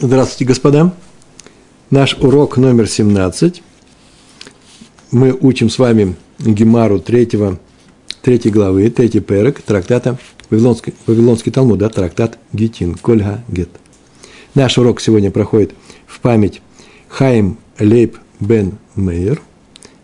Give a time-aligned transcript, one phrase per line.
[0.00, 0.94] Здравствуйте, господа.
[1.90, 3.64] Наш урок номер 17.
[5.10, 7.58] Мы учим с вами Гемару третьего,
[8.22, 10.16] третьей главы, третий перек, трактата
[10.50, 13.70] Вавилонский, Вавилонский Талмуд, да, трактат Гетин, Кольга Гет.
[14.54, 15.72] Наш урок сегодня проходит
[16.06, 16.62] в память
[17.08, 19.42] Хаим Лейб Бен Мейер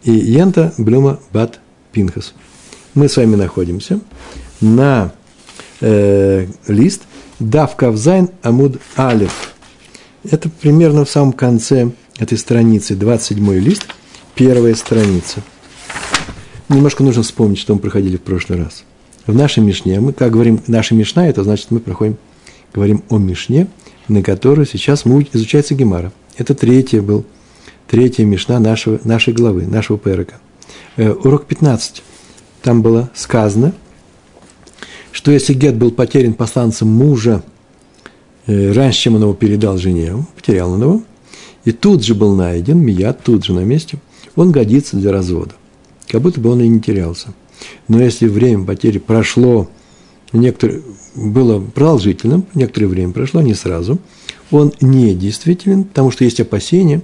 [0.03, 1.61] и Янта Блюма Бат
[1.93, 2.35] Пинхас.
[2.95, 4.01] Мы с вами находимся
[4.61, 5.13] на
[5.81, 7.03] э, лист
[7.39, 9.31] Дав Кавзайн Амуд Алиф–
[10.31, 13.87] это примерно в самом конце этой страницы, 27 лист,
[14.35, 15.43] первая страница.
[16.69, 18.85] Немножко нужно вспомнить, что мы проходили в прошлый раз.
[19.27, 22.17] В нашей Мишне, мы, как говорим, наша Мишна, это значит, мы проходим,
[22.73, 23.69] говорим о Мишне,
[24.09, 26.13] на которой сейчас изучается Гемара.
[26.37, 27.25] Это третья был,
[27.89, 30.37] третья Мишна нашего, нашей главы, нашего перека.
[30.97, 32.03] Э, урок 15.
[32.63, 33.73] Там было сказано,
[35.13, 37.43] что если Гет был потерян посланцем мужа–
[38.47, 41.03] раньше, чем он его передал жене, потерял он его,
[41.65, 43.99] и тут же был найден, Мият, тут же на месте,
[44.37, 45.55] он годится для развода.
[46.09, 47.29] Как будто бы он и не терялся.
[47.89, 49.69] Но если время потери прошло,
[50.33, 50.83] некоторое,
[51.15, 53.99] было продолжительным, некоторое время прошло, не сразу,
[54.51, 57.03] он не действителен, потому что есть опасения,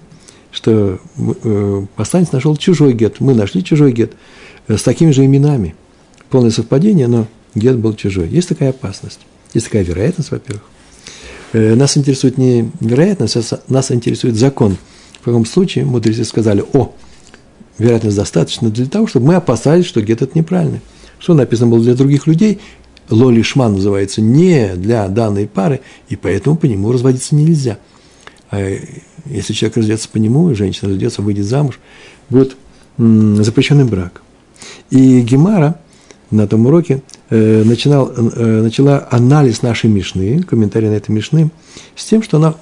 [0.53, 4.13] что э, посланец нашел чужой гет, мы нашли чужой гет
[4.69, 5.75] э, с такими же именами.
[6.29, 8.29] Полное совпадение, но гет был чужой.
[8.29, 9.21] Есть такая опасность,
[9.55, 10.65] есть такая вероятность, во-первых.
[11.53, 14.77] Э, нас интересует не вероятность, а нас интересует закон.
[15.21, 16.95] В каком случае мудрецы сказали, о,
[17.79, 20.81] вероятность достаточно для того, чтобы мы опасались, что где-то это неправильно.
[21.19, 22.61] Что написано было для других людей,
[23.11, 27.79] лоли шман называется, не для данной пары, и поэтому по нему разводиться нельзя.
[28.51, 28.79] А
[29.27, 31.79] если человек разведется по нему, женщина разведется, выйдет замуж,
[32.31, 32.57] будет
[32.97, 34.23] запрещенный брак.
[34.91, 35.81] И Гемара
[36.31, 41.51] на том уроке Э, начинал, э, начала анализ нашей Мишны, комментарий на этой Мишны,
[41.95, 42.55] с тем, что она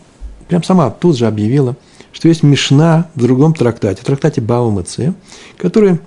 [0.48, 1.77] прям сама тут же объявила,
[2.12, 5.14] что есть Мишна в другом трактате, трактате Бава Маце,
[5.56, 5.98] который,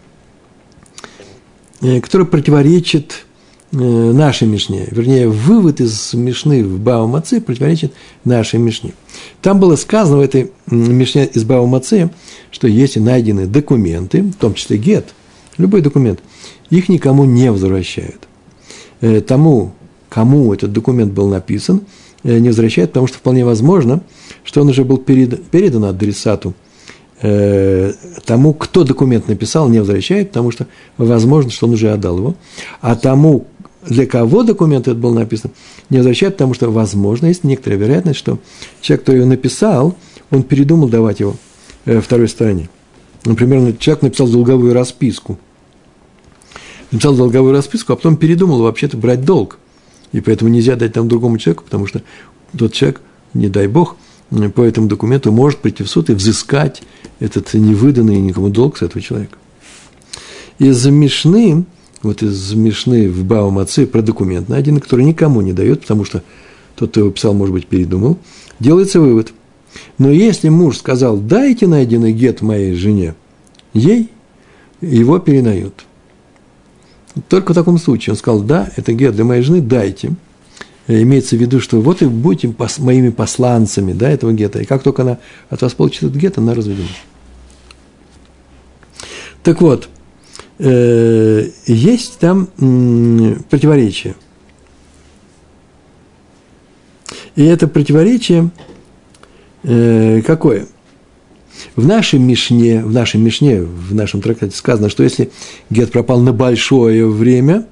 [1.81, 3.25] э, который противоречит
[3.73, 7.93] нашей Мишне, вернее, вывод из Мишны в Бава Маце противоречит
[8.25, 8.91] нашей Мишне.
[9.41, 12.09] Там было сказано в этой Мишне из Бава Маце,
[12.51, 15.13] что если найдены документы, в том числе гет,
[15.57, 16.19] любой документ,
[16.69, 18.27] их никому не возвращают.
[19.01, 19.71] Э, тому,
[20.09, 21.81] кому этот документ был написан,
[22.23, 24.01] э, не возвращает, потому что вполне возможно,
[24.43, 26.53] что он уже был передан адресату
[27.21, 27.93] э,
[28.25, 30.67] тому, кто документ написал, не возвращает, потому что
[30.97, 32.35] возможно, что он уже отдал его,
[32.79, 33.47] а тому,
[33.87, 35.49] для кого документ этот был написан,
[35.89, 38.37] не возвращает, потому что, возможно, есть некоторая вероятность, что
[38.81, 39.95] человек, кто его написал,
[40.29, 41.35] он передумал давать его
[41.85, 42.69] второй стороне.
[43.25, 45.39] Например, человек написал долговую расписку–
[46.91, 49.57] написал долговую расписку, а потом передумал вообще-то брать долг.
[50.11, 52.01] И поэтому нельзя дать там другому человеку, потому что
[52.57, 53.01] тот человек,
[53.33, 53.95] не дай бог,
[54.55, 56.83] по этому документу может прийти в суд и взыскать
[57.19, 59.37] этот невыданный никому долг с этого человека.
[60.59, 61.65] Из Мишны,
[62.01, 66.23] вот из Мишны в Баумаце про документ найденный, который никому не дает, потому что
[66.75, 68.19] тот, кто его писал, может быть, передумал,
[68.59, 69.33] делается вывод.
[69.97, 73.15] Но если муж сказал, дайте найденный гет моей жене,
[73.73, 74.09] ей
[74.81, 75.85] его передают–
[77.27, 80.13] только в таком случае он сказал, да, это гет для моей жены, дайте.
[80.87, 84.59] Э, имеется в виду, что вот и будете пос, моими посланцами да, этого гета.
[84.59, 85.17] И как только она
[85.49, 86.87] от вас получит этот гет, она разведена.
[89.43, 89.89] Так вот,
[90.59, 94.15] э, есть там э, противоречие.
[97.35, 98.51] И это противоречие
[99.63, 100.67] э, какое?
[101.75, 105.31] В нашей Мишне, в нашей Мишне, в нашем трактате сказано, что если
[105.69, 107.67] гет пропал на большое время,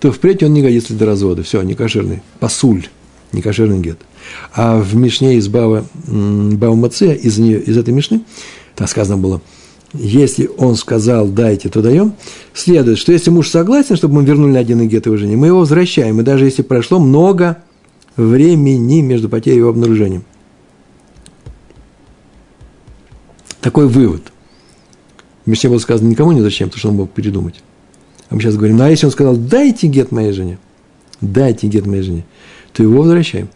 [0.00, 1.42] то впредь он не годится для развода.
[1.42, 2.22] Все, не кошерный.
[2.40, 2.86] Пасуль,
[3.32, 3.98] не кошерный гет.
[4.54, 8.22] А в Мишне из Бава, Бава Мацея, из, нее, из этой Мишны,
[8.76, 9.42] там сказано было,
[9.92, 12.14] если он сказал «дайте», то даем,
[12.54, 16.20] следует, что если муж согласен, чтобы мы вернули один гет его жене, мы его возвращаем,
[16.20, 17.58] и даже если прошло много
[18.16, 20.24] времени между потерей и его обнаружением.
[23.60, 24.22] Такой вывод.
[25.46, 27.62] Мишне было сказано никому не зачем, потому что он мог передумать.
[28.28, 30.58] А мы сейчас говорим, ну а если он сказал, дайте гет моей жене,
[31.20, 32.24] дайте гет моей жене,
[32.72, 33.48] то его возвращаем.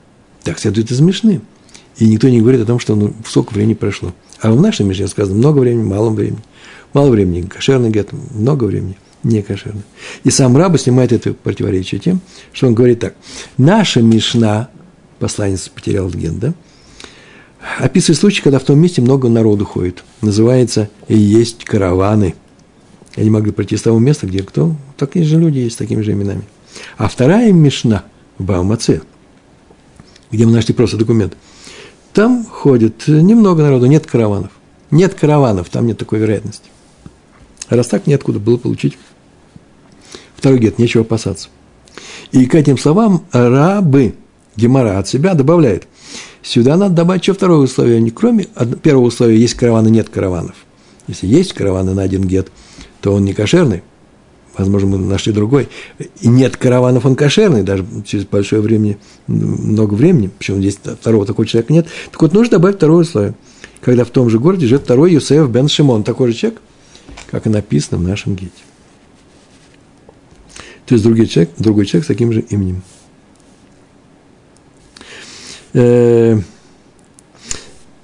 [0.43, 1.41] Так следует из Мишны.
[1.97, 4.13] И никто не говорит о том, что ну, сколько времени прошло.
[4.41, 6.41] А в нашей Мишне сказано много времени, мало времени.
[6.93, 9.83] Мало времени, кошерный гет, много времени, не кошерный.
[10.23, 12.21] И сам Раба снимает это противоречие тем,
[12.53, 13.15] что он говорит так.
[13.59, 14.69] Наша Мишна,
[15.19, 16.55] посланец потерял ген, да,
[17.79, 20.05] описывает случай, когда в том месте много народу ходит.
[20.21, 22.35] Называется «И есть караваны».
[23.17, 24.75] Они могли пройти с того места, где кто?
[24.97, 26.43] Такие же люди есть с такими же именами.
[26.97, 28.05] А вторая Мишна
[28.39, 29.03] в Баумаце,
[30.33, 31.37] где мы нашли просто документ,
[32.13, 34.51] там ходит немного народу, нет караванов.
[34.91, 36.71] Нет караванов, там нет такой вероятности.
[37.69, 38.99] А раз так, неоткуда было получить
[40.37, 41.49] второй гет, нечего опасаться.
[42.33, 44.15] И к этим словам рабы
[44.57, 45.89] Гемора от себя добавляет.
[46.45, 48.01] Сюда надо добавить еще второе условие.
[48.01, 48.45] Не кроме
[48.83, 50.55] первого условия, есть караваны, нет караванов.
[51.09, 52.49] Если есть караваны на один гет,
[53.01, 53.83] то он не кошерный.
[54.57, 55.69] Возможно, мы нашли другой.
[56.21, 61.47] И нет караванов, он кошерный, даже через большое время, много времени, причем здесь второго такого
[61.47, 61.87] человека нет.
[62.13, 63.35] Так вот, нужно добавить второе условие.
[63.81, 66.61] Когда в том же городе живет второй Юсеф бен Шимон, такой же человек,
[67.31, 68.53] как и написано в нашем гете.
[70.87, 72.83] То есть другой человек, другой человек с таким же именем.
[75.75, 76.39] Э,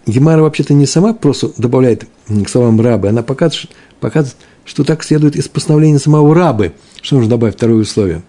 [0.07, 3.71] Гемара вообще-то не сама просто добавляет к словам рабы, она показывает,
[4.01, 8.23] показывает, что так следует из постановления самого рабы, что нужно добавить второе условие.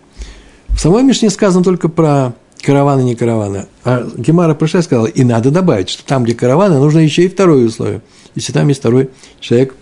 [0.70, 3.66] В самой Мишне сказано только про караваны, не караваны.
[3.84, 7.30] А Гемара пришла и сказала, и надо добавить, что там, где караваны, нужно еще и
[7.30, 8.02] второе условие.
[8.36, 9.10] Если там есть второй
[9.40, 9.76] человек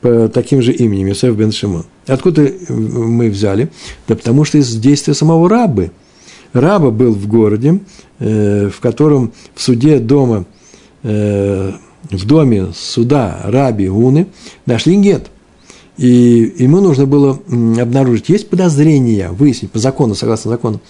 [0.00, 1.86] по таким же именем, Йосеф бен Шимон.
[2.06, 3.70] Откуда мы взяли?
[4.06, 5.92] Да потому что из действия самого рабы.
[6.54, 7.80] Раба был в городе,
[8.20, 10.46] э, в котором в суде дома,
[11.02, 11.72] э,
[12.10, 14.28] в доме суда раби Уны
[14.64, 15.30] нашли гет.
[15.96, 20.80] И ему нужно было обнаружить, есть подозрения, выяснить по закону, согласно закону,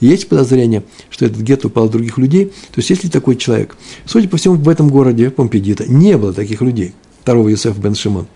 [0.00, 3.76] есть подозрение, что этот гет упал от других людей, то есть есть ли такой человек.
[4.04, 8.26] Судя по всему, в этом городе, Помпедита, не было таких людей, второго Юсефа бен Шимон.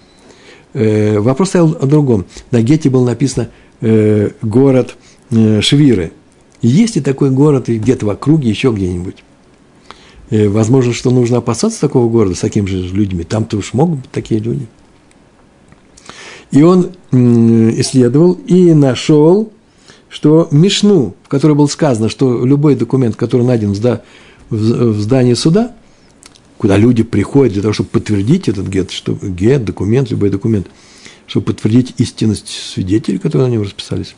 [0.73, 2.27] Э, вопрос стоял о другом.
[2.51, 3.51] На гете было написано
[4.41, 4.97] город
[5.61, 6.13] Швиры.
[6.63, 9.23] Есть ли такой город где-то в округе, еще где-нибудь?
[10.31, 13.25] Э, возможно, что нужно опасаться такого города с такими же людьми.
[13.25, 14.67] Там-то уж могут быть такие люди.
[16.51, 19.53] И он исследовал и нашел,
[20.09, 23.73] что Мишну, в которой было сказано, что любой документ, который найден
[24.51, 25.75] в здании суда,
[26.57, 30.69] куда люди приходят для того, чтобы подтвердить этот гет, что гет, документ, любой документ,
[31.27, 34.15] чтобы подтвердить истинность свидетелей, которые на нем расписались,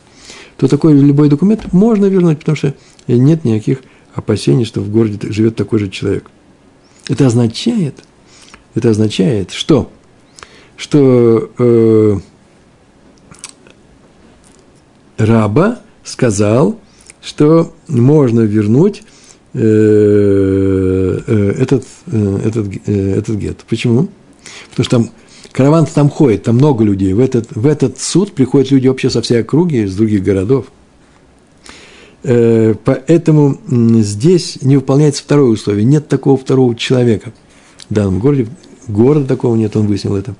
[0.59, 2.75] то такой любой документ можно вернуть, потому что
[3.07, 3.81] нет никаких
[4.13, 6.29] опасений, что в городе живет такой же человек.
[7.07, 7.95] Это означает,
[8.75, 9.89] это означает, что
[10.75, 12.19] что э,
[15.17, 16.77] раба сказал,
[17.21, 19.03] что можно вернуть
[19.53, 19.59] э,
[21.25, 23.65] э, этот, э, этот, э, этот гет.
[23.69, 24.09] Почему?
[24.71, 25.09] Потому что там
[25.51, 27.13] караван там ходит, там много людей.
[27.13, 30.67] В этот, в этот суд приходят люди вообще со всей округи, из других городов.
[32.23, 35.85] Э, поэтому здесь не выполняется второе условие.
[35.85, 37.33] Нет такого второго человека
[37.89, 38.47] в данном городе.
[38.87, 40.35] Города такого нет, он выяснил это.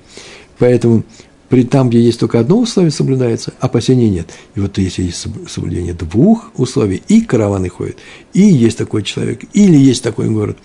[0.58, 1.04] Поэтому
[1.48, 4.28] при, там, где есть только одно условие, соблюдается, опасений нет.
[4.54, 7.96] И вот если есть соблюдение двух условий, и караваны ходят,
[8.32, 10.58] и есть такой человек, или есть такой город,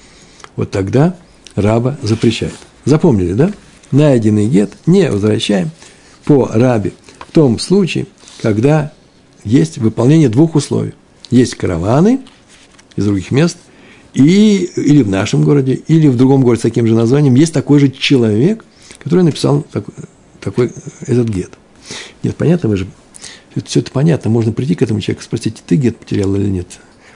[0.55, 1.15] вот тогда
[1.55, 2.53] раба запрещает.
[2.85, 3.51] Запомнили, да?
[3.91, 5.71] Найденный гет не возвращаем
[6.25, 8.07] по рабе в том случае,
[8.41, 8.93] когда
[9.43, 10.93] есть выполнение двух условий.
[11.29, 12.21] Есть караваны
[12.95, 13.57] из других мест,
[14.13, 17.79] и, или в нашем городе, или в другом городе с таким же названием, есть такой
[17.79, 18.63] же человек,
[18.97, 19.93] который написал такой,
[20.39, 20.71] такой
[21.01, 21.51] этот гет.
[22.23, 22.87] Нет, понятно, вы же,
[23.65, 26.67] все это понятно, можно прийти к этому человеку спросить, ты гет потерял или нет.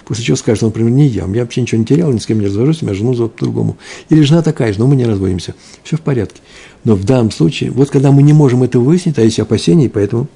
[0.09, 2.47] После чего скажет, например, не я, я вообще ничего не терял, ни с кем не
[2.47, 3.78] развожусь, меня жену зовут по-другому.
[4.09, 5.54] Или жена такая же, но мы не разводимся.
[5.83, 6.42] Все в порядке.
[6.83, 9.87] Но в данном случае, вот когда мы не можем это выяснить, а есть опасения, и
[9.87, 10.28] поэтому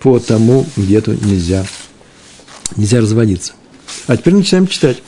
[0.00, 1.64] по тому гету нельзя,
[2.74, 3.52] нельзя разводиться.
[4.08, 5.00] А теперь начинаем читать.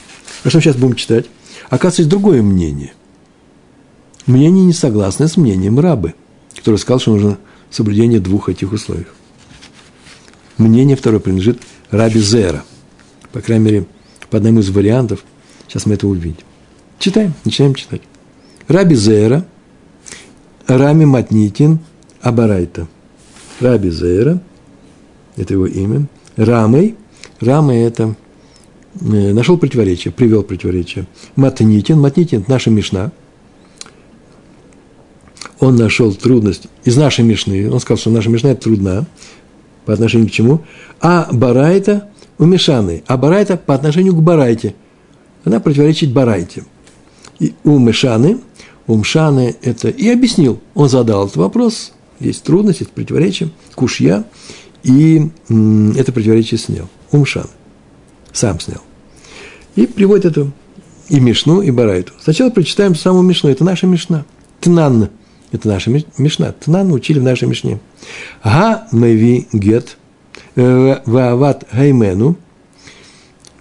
[0.44, 1.26] А что сейчас будем читать?
[1.68, 2.92] Оказывается, другое мнение.
[4.26, 6.14] Мнение не согласное с мнением рабы,
[6.54, 7.38] который сказал, что нужно
[7.72, 9.06] соблюдение двух этих условий.
[10.56, 12.62] Мнение второе принадлежит раби Зера.
[13.36, 13.86] По крайней мере,
[14.30, 15.22] по одному из вариантов.
[15.68, 16.44] Сейчас мы это увидим.
[16.98, 18.00] Читаем, начинаем читать.
[18.66, 19.44] Раби Зера,
[20.66, 21.80] Рами Матнитин,
[22.22, 22.86] Абарайта.
[23.60, 24.40] Раби Зера,
[25.36, 26.06] это его имя.
[26.36, 26.96] Рамой,
[27.40, 28.16] Рамой это
[29.00, 31.06] Э, нашел противоречие, привел противоречие.
[31.36, 33.12] Матнитин, Матнитин– наша Мишна.
[35.58, 37.70] Он нашел трудность из нашей Мишны.
[37.70, 39.06] Он сказал, что наша Мишна– это трудна.
[39.84, 40.62] По отношению к чему?
[41.00, 43.02] А Барайта у Мишаны.
[43.06, 44.74] А Барайта по отношению к Барайте.
[45.44, 46.64] Она противоречит Барайте.
[47.38, 48.40] И у Мишаны,
[48.86, 50.60] это и объяснил.
[50.74, 51.92] Он задал этот вопрос.
[52.20, 54.24] Есть трудность, есть противоречие, кушья.
[54.82, 56.88] И это противоречие снял.
[57.12, 57.24] У
[58.32, 58.80] сам снял.
[59.74, 60.52] И приводит эту
[61.08, 62.12] и Мишну, и Барайту.
[62.20, 63.50] Сначала прочитаем саму Мишну.
[63.50, 64.24] Это наша Мишна.
[64.60, 65.10] Тнан.
[65.52, 66.52] Это наша Мишна.
[66.52, 67.78] Тнан учили в нашей Мишне.
[68.42, 69.96] Га мэви гет
[70.56, 72.36] ваават гаймену.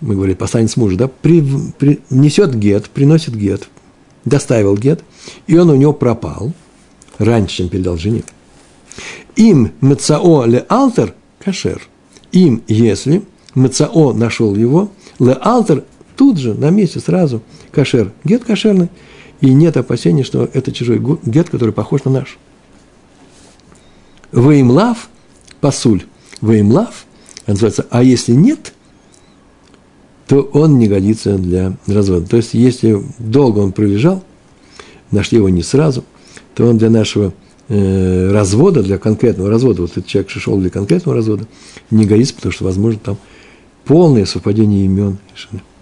[0.01, 1.43] мы говорим, посланец мужа, да, при,
[1.77, 3.67] при, несет гет, приносит гет,
[4.23, 5.03] доставил гет,
[5.47, 6.53] и он у него пропал
[7.17, 8.23] раньше, чем передал жене.
[9.35, 11.81] Им мецао ле алтер кашер.
[12.31, 13.23] Им, если
[13.53, 15.83] мецао нашел его, ле алтер
[16.15, 18.13] тут же, на месте, сразу, кашер.
[18.23, 18.89] Гет кошерный,
[19.41, 22.37] и нет опасения, что это чужой гет, который похож на наш.
[24.31, 25.09] Ваимлав,
[25.59, 26.03] пасуль,
[26.42, 27.06] ваимлав,
[27.48, 28.74] называется, а если нет,
[30.27, 32.27] то он не годится для развода.
[32.27, 34.24] То есть, если долго он пролежал,
[35.12, 36.04] нашли его не сразу,
[36.56, 37.34] то он для нашего
[37.68, 41.48] э, развода, для конкретного развода, вот этот человек шел для конкретного развода,
[41.92, 43.18] не годится, потому что, возможно, там
[43.84, 45.18] полное совпадение имен.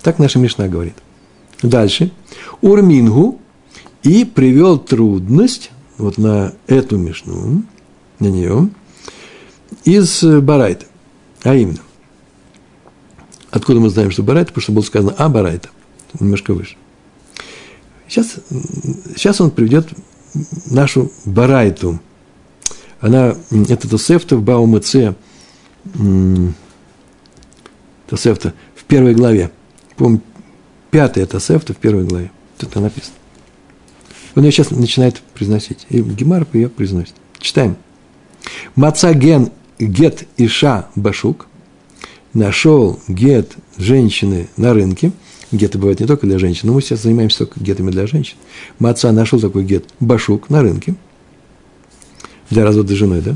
[0.01, 0.95] Так наша Мишна говорит.
[1.61, 2.11] Дальше.
[2.61, 3.39] Урмингу
[4.03, 7.63] и привел трудность вот на эту Мишну,
[8.19, 8.69] на нее,
[9.85, 10.85] из Барайта.
[11.43, 11.79] А именно,
[13.53, 14.47] Откуда мы знаем, что Барайта?
[14.47, 15.69] Потому что было сказано «а Барайта»,
[16.19, 16.75] немножко выше.
[18.07, 18.37] Сейчас,
[19.15, 19.89] сейчас он приведет
[20.65, 21.99] нашу Барайту.
[22.99, 23.35] Она,
[23.69, 25.13] это Тосефта в Баумыце,
[28.07, 29.51] Тосефта в первой главе.
[29.97, 30.21] Помню,
[30.89, 32.31] пятая Тосефта в первой главе.
[32.59, 33.13] Это написано.
[34.33, 35.85] Он ее сейчас начинает произносить.
[35.89, 37.13] И Гемар ее произносит.
[37.37, 37.75] Читаем.
[38.75, 41.47] Мацаген гет иша башук–
[42.33, 45.11] нашел гет женщины на рынке,
[45.51, 48.37] геты бывают не только для женщин, но мы сейчас занимаемся только гетами для женщин.
[48.79, 50.95] Маца нашел такой гет башук на рынке
[52.49, 53.35] для развода с женой, да?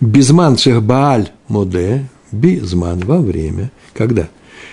[0.00, 4.28] Безман шехбааль моде, безман во время, когда?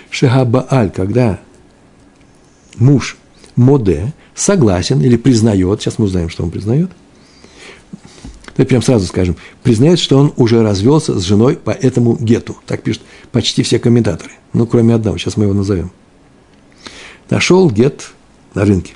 [0.10, 1.40] Шехабааль, когда
[2.78, 3.18] муж
[3.56, 6.92] моде согласен или признает, сейчас мы узнаем, что он признает–
[8.56, 12.56] Давайте прям сразу скажем, признает, что он уже развелся с женой по этому гету.
[12.66, 14.32] Так пишут почти все комментаторы.
[14.54, 15.92] Ну, кроме одного, сейчас мы его назовем.
[17.30, 18.12] Нашел гет
[18.54, 18.94] на рынке.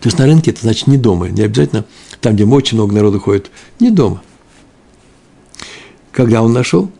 [0.00, 1.86] То есть на рынке это значит не дома, не обязательно
[2.20, 4.22] там, где очень много народу ходит, не дома.
[6.12, 6.90] Когда он нашел?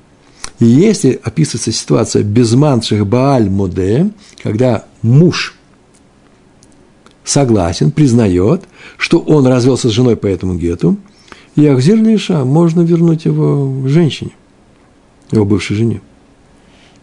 [0.59, 4.11] И если описывается ситуация безманших Бааль Моде,
[4.43, 5.55] когда муж
[7.23, 8.63] согласен, признает,
[8.97, 10.97] что он развелся с женой по этому гету,
[11.59, 14.31] и Ахзир Лиша, можно вернуть его женщине,
[15.33, 16.01] его бывшей жене.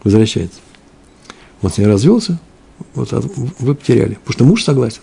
[0.02, 0.60] Возвращается.
[1.60, 2.38] Он с ней развелся,
[2.94, 5.02] вот вы потеряли, потому что муж согласен.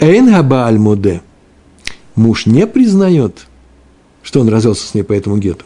[0.00, 0.80] Эйн Габааль.
[2.16, 3.46] Муж не признает,
[4.24, 5.64] что он развелся с ней по этому гету.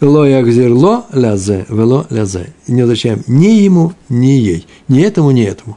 [0.00, 2.54] Ло ягзир ло лязе, вело лязе.
[2.66, 4.66] Не возвращаем ни ему, ни ей.
[4.88, 5.76] Ни этому, ни этому.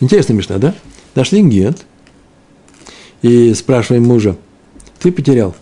[0.00, 0.74] Интересно, Мишна, да?
[1.14, 1.86] Нашли гет–
[3.26, 4.36] и спрашиваем мужа,
[5.00, 5.56] ты потерял?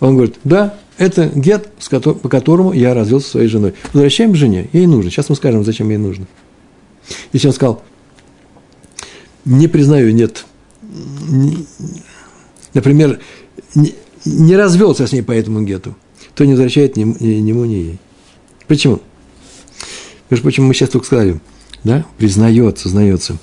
[0.00, 3.74] Он говорит, да, это гет, по которому я развелся со своей женой.
[3.92, 5.10] Возвращаем жене, ей нужно.
[5.10, 6.26] Сейчас мы скажем, зачем ей нужно.
[7.32, 7.82] Если он сказал,
[9.44, 10.44] не признаю, нет,
[12.72, 13.20] например,
[14.24, 15.94] не, развелся с ней по этому гету,
[16.34, 17.98] то не возвращает ни, ему, ни ей.
[18.66, 19.00] Почему?
[20.30, 21.40] Между прочим, мы сейчас только сказали,
[21.84, 23.36] да, признает, сознается.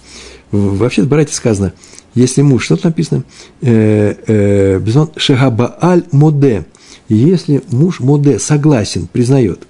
[0.51, 1.73] Вообще, братья, сказано–
[2.13, 3.23] если муж, что тут написано?
[3.61, 6.65] Э, э, Шехабааль моде.
[7.07, 9.67] Если муж моде согласен, признает,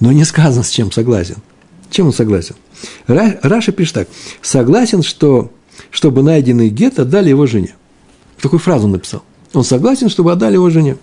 [0.00, 1.36] но не сказано, с чем согласен.
[1.90, 2.56] Чем он согласен?
[3.06, 4.08] Раша пишет так.
[4.40, 5.50] Согласен, что,
[5.90, 7.74] чтобы найденный гет отдали его жене.
[8.40, 9.22] Такую фразу он написал.
[9.52, 10.96] Он согласен, чтобы отдали его жене.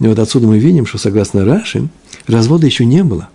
[0.00, 1.88] И вот отсюда мы видим, что согласно Раши,
[2.26, 3.28] развода еще не было.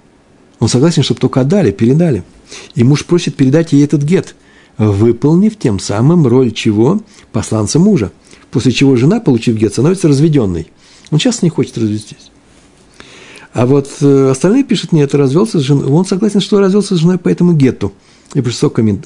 [0.59, 2.23] Он согласен, чтобы только отдали, передали.
[2.73, 4.35] И муж просит передать ей этот гет–
[4.77, 7.01] выполнив тем самым роль чего?
[7.31, 8.11] Посланца мужа.
[8.51, 10.71] После чего жена, получив гет, становится разведенной.
[11.11, 12.31] Он сейчас не хочет развестись.
[13.53, 15.87] А вот э, остальные пишут, нет, развелся с женой.
[15.87, 17.93] Он согласен, что развелся с женой по этому гетту.
[18.33, 19.05] И большинство, коммент,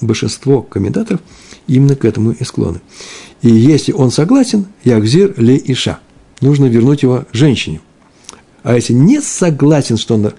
[0.69, 1.21] комментаторов
[1.67, 2.81] именно к этому и склонны.
[3.41, 5.99] И если он согласен, ягзир ли иша.
[6.41, 7.81] Нужно вернуть его женщине.
[8.63, 10.31] А если не согласен, что он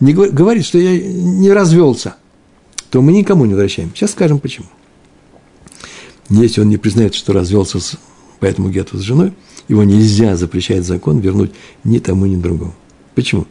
[0.00, 2.16] не говорит, что я не развелся–
[2.90, 3.92] то мы никому не возвращаем.
[3.94, 4.66] Сейчас скажем почему.
[6.30, 7.96] Если он не признает, что развелся с,
[8.40, 9.32] по этому гету с женой,
[9.68, 11.52] его нельзя, запрещает закон, вернуть
[11.84, 12.74] ни тому, ни другому.
[13.14, 13.46] Почему?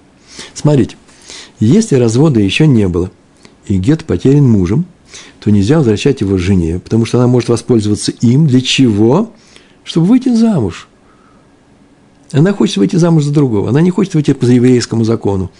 [0.53, 0.95] Смотрите,
[1.59, 3.11] если развода еще не было,
[3.67, 4.85] и гет потерян мужем,
[5.39, 8.47] то нельзя возвращать его жене, потому что она может воспользоваться им.
[8.47, 9.33] Для чего?
[9.83, 10.87] Чтобы выйти замуж.
[12.31, 13.69] Она хочет выйти замуж за другого.
[13.69, 15.51] Она не хочет выйти по еврейскому закону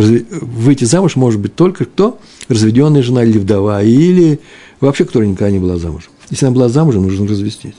[0.00, 2.18] выйти замуж может быть только кто?
[2.48, 4.40] Разведенная жена или вдова, или
[4.80, 6.10] вообще, которая никогда не была замужем.
[6.30, 7.74] Если она была замужем, нужно развестись.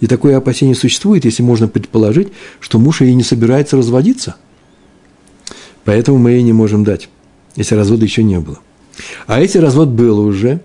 [0.00, 2.28] И такое опасение существует, если можно предположить,
[2.60, 4.36] что муж ей не собирается разводиться.
[5.84, 7.08] Поэтому мы ей не можем дать,
[7.56, 8.58] если развода еще не было.
[9.26, 10.60] А если развод был уже,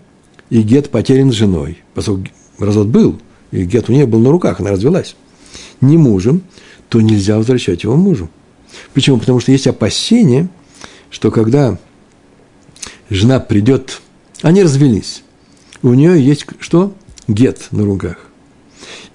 [0.49, 2.29] и Гет потерян женой, поскольку
[2.59, 3.19] развод был,
[3.51, 5.15] и Гет у нее был на руках, она развелась,
[5.81, 6.41] не мужем,
[6.89, 8.29] то нельзя возвращать его мужу.
[8.93, 9.17] Почему?
[9.17, 10.49] Потому что есть опасение,
[11.09, 11.77] что когда
[13.09, 14.01] жена придет,
[14.41, 15.23] они развелись,
[15.81, 16.93] у нее есть что?
[17.27, 18.17] Гет на руках.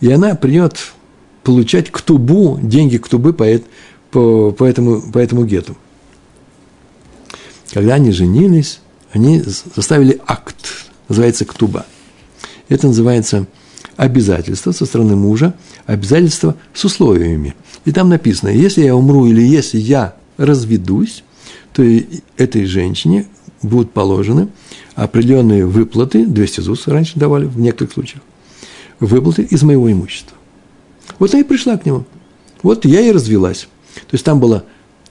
[0.00, 0.92] И она придет
[1.42, 3.46] получать ктубу, деньги ктубы по,
[4.10, 5.76] по, по, этому, по этому гету.
[7.72, 8.80] Когда они женились,
[9.12, 11.86] они заставили акт, называется ктуба.
[12.68, 13.46] Это называется
[13.96, 15.54] обязательство со стороны мужа,
[15.86, 17.54] обязательство с условиями.
[17.84, 21.24] И там написано, если я умру или если я разведусь,
[21.72, 21.82] то
[22.36, 23.26] этой женщине
[23.62, 24.48] будут положены
[24.94, 28.22] определенные выплаты, 200 ЗУС раньше давали в некоторых случаях,
[29.00, 30.36] выплаты из моего имущества.
[31.18, 32.04] Вот она и пришла к нему.
[32.62, 33.68] Вот я и развелась.
[33.94, 34.64] То есть там было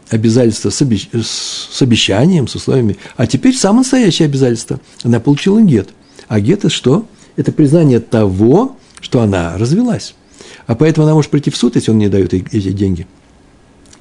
[0.10, 1.10] обязательство с, обещ...
[1.12, 2.98] с обещанием, с условиями.
[3.18, 4.80] А теперь самое настоящее обязательство.
[5.04, 5.90] Она получила гет.
[6.28, 7.06] А гет– это что?
[7.36, 10.16] Это признание того, что она развелась.
[10.68, 13.08] А поэтому она может прийти в суд, если он не дает эти деньги.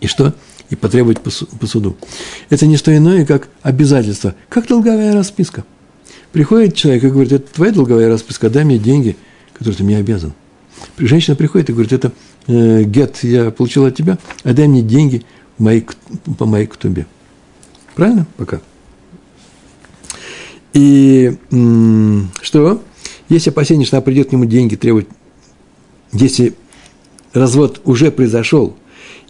[0.01, 0.35] И что?
[0.71, 1.97] И потребовать по суду.
[2.49, 4.35] Это не что иное, как обязательство.
[4.49, 5.65] Как долговая расписка.
[6.33, 9.17] Приходит человек и говорит, это твоя долговая расписка, дай мне деньги,
[9.53, 10.33] которые ты мне обязан.
[10.97, 12.13] Женщина приходит и говорит, это
[12.47, 15.25] э, гет я получил от тебя, а дай мне деньги
[15.59, 15.85] моей,
[16.39, 17.07] по моей ктубе.
[17.97, 18.27] Правильно?
[18.37, 18.61] Пока.
[20.73, 21.37] И
[22.43, 22.83] что?
[23.29, 25.09] Есть опасение, что она придет к нему деньги требовать.
[26.13, 26.55] Если
[27.33, 28.77] развод уже произошел,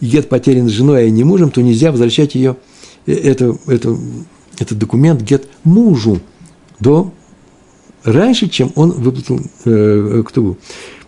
[0.01, 2.57] и гет потерян женой, а не мужем, то нельзя возвращать ее,
[3.07, 3.97] э, это, это,
[4.59, 6.21] этот документ, гет мужу
[6.79, 7.13] до
[8.05, 10.59] раньше, чем он выплатил э, ктубу.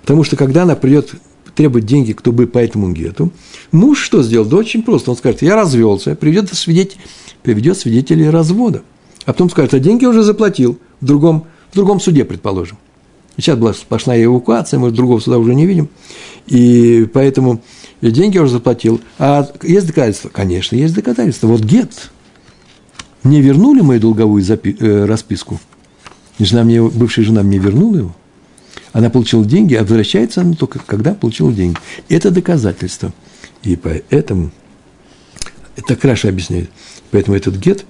[0.02, 1.14] Потому что когда она придет
[1.54, 3.30] требовать деньги, кто бы по этому гету,
[3.70, 4.46] муж что сделал?
[4.46, 5.10] Да очень просто.
[5.10, 6.98] Он скажет, я развелся, приведет, свидетель,
[7.42, 8.82] приведет свидетелей развода.
[9.24, 12.78] А потом скажет, а деньги уже заплатил в другом, в другом суде, предположим.
[13.36, 15.88] Сейчас была сплошная эвакуация, мы другого суда уже не видим.
[16.46, 17.62] И поэтому
[18.10, 19.00] деньги уже заплатил.
[19.18, 20.28] А есть доказательства?
[20.28, 21.46] Конечно, есть доказательства.
[21.46, 22.10] Вот гет.
[23.22, 25.60] Мне вернули мою долговую запи- э, расписку.
[26.38, 28.16] Жена мне, бывшая жена мне вернула его.
[28.92, 31.78] Она получила деньги, а возвращается она только когда получила деньги.
[32.08, 33.12] Это доказательство.
[33.62, 34.50] И поэтому,
[35.76, 36.68] это Краша объясняет,
[37.10, 37.86] поэтому этот гет,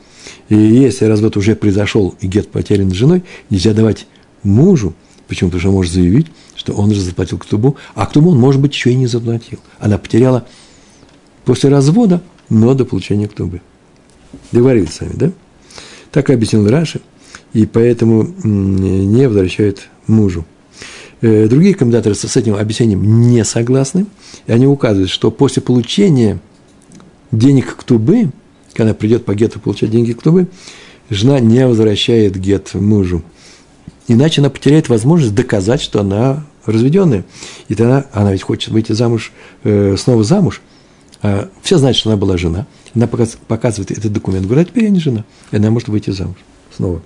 [0.49, 4.07] и если развод уже произошел, и гет потерян женой, нельзя давать
[4.43, 4.95] мужу,
[5.33, 5.49] почему?
[5.49, 8.75] Потому что он может заявить, что он уже заплатил ктубу, а ктубу он, может быть,
[8.75, 9.59] еще и не заплатил.
[9.79, 10.47] Она потеряла
[11.47, 13.63] после развода, но до получения ктубы.
[14.53, 15.33] Договорились с вами, да?
[16.11, 17.01] Так объяснил Раши,
[17.55, 20.45] и поэтому не возвращают мужу.
[21.23, 24.05] Э, другие комментаторы с этим объяснением не согласны,
[24.47, 26.41] и они указывают, что после получения
[27.31, 28.31] денег к тубы,
[28.75, 30.49] когда придет по гету получать деньги к тубы,
[31.09, 33.23] жена не возвращает гет мужу.
[34.09, 37.25] Иначе она потеряет возможность доказать, что она разведенная.
[37.69, 39.33] И тогда она ведь хочет выйти замуж,
[39.65, 40.61] э, снова замуж.
[41.23, 42.67] А все знают, что она была жена.
[42.95, 45.25] Она показывает этот документ, говорит, а теперь я не жена.
[45.51, 46.37] И она может выйти замуж
[46.77, 47.03] снова.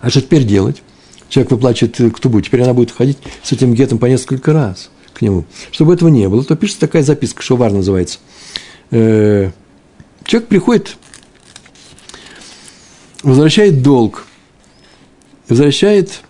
[0.00, 0.82] А что теперь делать?
[1.28, 5.22] человек выплачивает э, ктубу, теперь она будет ходить с этим гетом по несколько раз к
[5.22, 5.44] нему.
[5.70, 8.18] Чтобы этого не было, то пишется такая записка, шовар называется.
[8.90, 9.50] Э,
[10.24, 10.96] человек приходит,
[13.22, 14.25] возвращает долг,
[15.48, 16.22] возвращает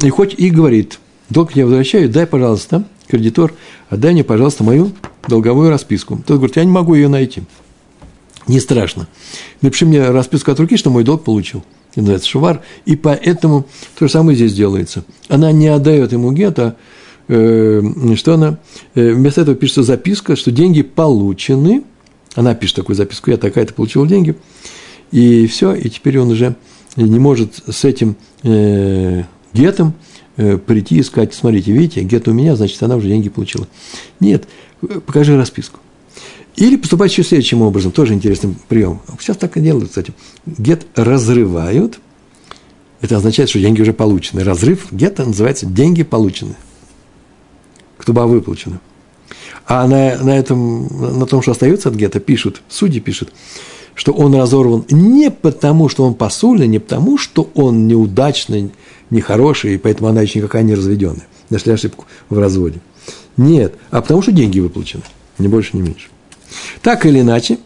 [0.00, 0.98] и хоть и говорит,
[1.30, 3.54] долг я возвращаю, дай, пожалуйста, кредитор,
[3.88, 4.92] отдай мне, пожалуйста, мою
[5.28, 6.16] долговую расписку.
[6.26, 7.42] Тот говорит, я не могу ее найти.
[8.46, 9.08] Не страшно.
[9.62, 11.64] Напиши мне расписку от руки, что мой долг получил
[11.94, 13.66] это называется шувар, и поэтому
[13.98, 15.04] то же самое здесь делается.
[15.28, 16.76] Она не отдает ему гетто,
[17.28, 17.82] э,
[18.16, 18.58] что она,
[18.94, 21.84] э, вместо этого пишется записка, что деньги получены,
[22.34, 24.34] она пишет такую записку, я такая-то получил деньги,
[25.12, 26.56] и все, и теперь он уже
[26.96, 29.94] не может с этим э, гетом
[30.36, 33.66] э, прийти и сказать, смотрите, видите, гет у меня, значит, она уже деньги получила.
[34.20, 34.48] Нет,
[35.06, 35.80] покажи расписку.
[36.56, 39.00] Или поступать еще следующим образом, тоже интересный прием.
[39.18, 40.12] Сейчас так и делают, кстати.
[40.46, 41.98] Гет разрывают,
[43.00, 44.44] это означает, что деньги уже получены.
[44.44, 46.54] Разрыв гетто называется деньги получены.
[47.98, 48.80] Ктуба выплачена.
[49.66, 53.32] А на, на, этом, на том, что остается от гетто, пишут, судьи пишут,
[53.94, 58.70] что он разорван не потому, что он посульный, не потому, что он неудачный,
[59.10, 61.26] нехороший, и поэтому она еще никакая не разведенная.
[61.50, 62.80] Нашли ошибку в разводе.
[63.36, 65.02] Нет, а потому что деньги выплачены.
[65.38, 66.08] Ни больше, ни меньше.
[66.82, 67.58] Так или иначе,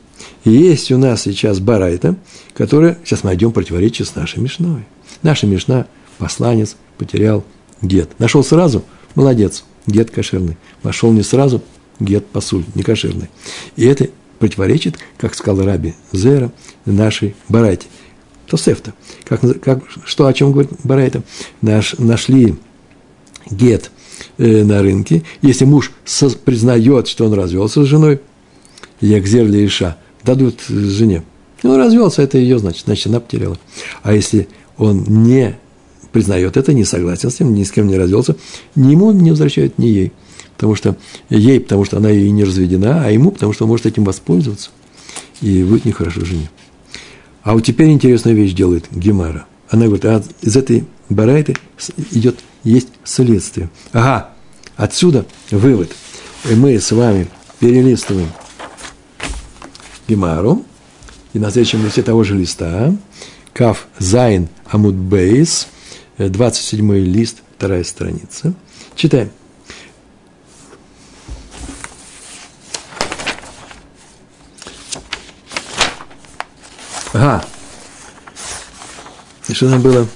[0.45, 2.17] есть у нас сейчас барайта,
[2.55, 4.85] которая, сейчас найдем противоречие с нашей Мишной.
[5.23, 5.87] Наша Мишна,
[6.19, 7.45] посланец, потерял
[7.83, 8.11] гет.
[8.19, 8.83] Нашел сразу,
[9.15, 10.57] молодец, гет кошерный.
[10.83, 11.63] Пошел не сразу,
[12.01, 13.29] гет посуль, не кошерный.
[13.77, 16.53] И это противоречит, как сказал Раби Зера,
[16.85, 17.87] нашей Барайте.
[18.49, 18.95] Тосефта.
[19.25, 21.23] Как, как, что, о чем говорит Барайта?
[21.61, 22.55] Наш, нашли
[23.51, 23.91] гет
[24.39, 25.23] э, на рынке.
[25.43, 28.21] Если муж со, признает, что он развелся с женой,
[29.01, 31.25] Ягзер или Иша, дадут жене.
[31.63, 33.59] Он развелся, это ее, значит, значит, она потеряла.
[34.03, 35.57] А если он не
[36.13, 38.37] признает это, не согласен с ним, ни с кем не развелся,
[38.75, 40.13] ни ему не возвращают, ни ей.
[40.59, 40.97] Потому что
[41.31, 44.71] ей, потому что она и не разведена, а ему, потому что он может этим воспользоваться.
[45.41, 46.51] И будет нехорошо жене.
[47.45, 49.47] А вот теперь интересная вещь делает Гемара.
[49.71, 51.55] Она говорит, а из этой барайты
[52.11, 53.71] идет, есть следствие.
[53.93, 54.31] Ага,
[54.77, 55.93] отсюда вывод.
[56.51, 57.29] И мы с вами
[57.61, 58.29] перелистываем
[60.09, 60.65] Гемару,
[61.35, 62.93] и на следующем листе того же листа,
[63.53, 65.69] Кав Зайн Амуд Бейс,
[66.19, 68.55] 27 лист, вторая страница.
[68.97, 69.31] Читаем.
[77.19, 77.45] Ага.
[79.49, 80.07] И что там было?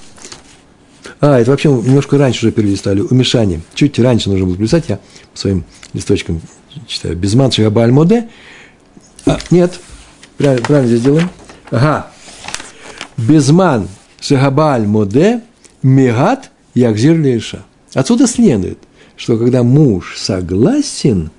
[1.19, 3.01] А, это вообще немножко раньше уже перелистали.
[3.01, 3.61] Умешание.
[3.73, 4.85] Чуть раньше нужно было писать.
[4.87, 4.99] Я
[5.33, 6.41] своим листочкам
[6.87, 7.17] читаю.
[7.17, 8.29] Безман шагабаль моде.
[9.25, 9.79] А, нет.
[10.37, 11.29] Правильно, правильно здесь делаем.
[11.71, 12.07] Ага.
[13.17, 13.89] Безман
[14.21, 15.41] шагабаль моде
[15.81, 17.65] мегат якзир леша.
[17.93, 18.77] Отсюда следует,
[19.17, 21.31] что когда муж согласен,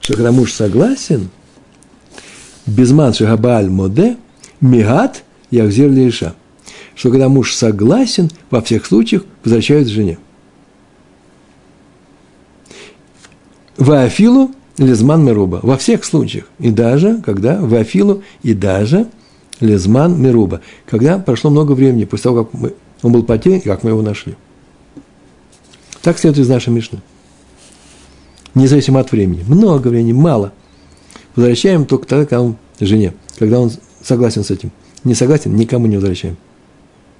[0.00, 1.28] что когда муж согласен–
[2.66, 4.16] Безман шагабаль моде,
[4.60, 6.34] мигат яхзир лиша.
[6.94, 10.18] Что когда муж согласен, во всех случаях возвращают жене.
[13.76, 15.60] Вафилу лезман меруба.
[15.62, 16.46] Во всех случаях.
[16.58, 19.08] И даже, когда вафилу, и даже
[19.60, 20.60] лезман меруба.
[20.86, 24.36] Когда прошло много времени после того, как мы, он был потерян, как мы его нашли.
[26.00, 27.00] Так следует из нашей Мишны.
[28.54, 29.44] Независимо от времени.
[29.46, 30.52] Много времени, мало–
[31.36, 34.70] Возвращаем только тогда, когда он жене, когда он согласен с этим.
[35.02, 36.36] Не согласен, никому не возвращаем.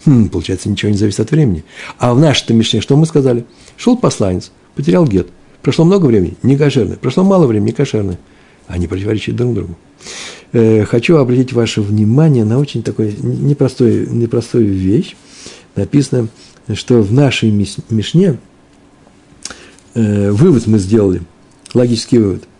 [0.06, 1.64] Хм, получается, ничего не зависит от времени.
[1.98, 3.44] А в нашей-то Мишне что мы сказали?
[3.76, 5.28] Шел посланец, потерял гет.
[5.62, 6.96] Прошло много времени, не кошерное.
[6.96, 8.18] Прошло мало времени, не кошерное.
[8.66, 9.76] Они противоречат друг другу.
[10.52, 15.16] Э, хочу обратить ваше внимание на очень такой непростой, непростую вещь.
[15.74, 16.28] Написано,
[16.74, 18.38] что в нашей Мишне
[19.94, 21.22] э, вывод мы сделали,
[21.74, 22.44] логический вывод–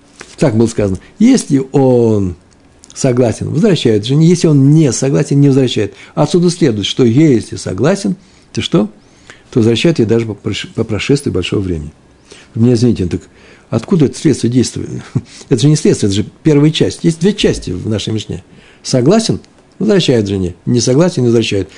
[0.45, 0.99] так было сказано.
[1.19, 2.35] Если он
[2.95, 4.27] согласен, возвращает жене.
[4.27, 5.95] Если он не согласен, не возвращает.
[6.15, 8.17] Отсюда следует, что если согласен,
[8.53, 8.91] то что?
[9.51, 11.95] То возвращает ее даже по прошествии большого времени.
[12.55, 13.23] Меня извините, так
[13.71, 14.91] откуда это следствие действует?
[15.49, 17.05] Это же не следствие, это же первая часть.
[17.05, 18.45] Есть две части в нашей Мишне.
[18.83, 19.41] Согласен–
[19.79, 20.57] возвращает жене.
[20.67, 21.71] Не согласен– не возвращает.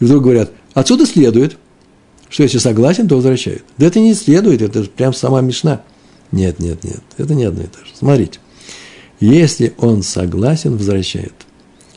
[0.00, 1.58] И вдруг говорят, отсюда следует,
[2.30, 3.62] что если согласен, то возвращает.
[3.76, 5.82] Да это не следует, это прям сама Мишна–
[6.32, 7.92] нет, нет, нет, это не одно и то же.
[7.94, 8.40] Смотрите,
[9.20, 11.34] если он согласен, возвращает.